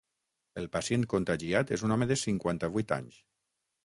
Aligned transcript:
El 0.61 0.69
pacient 0.77 1.03
contagiat 1.11 1.73
és 1.77 1.83
un 1.89 1.93
home 1.97 2.07
de 2.13 2.17
cinquanta-vuit 2.21 2.95
anys. 2.99 3.21